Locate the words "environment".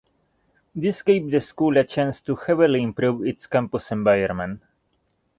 3.91-4.63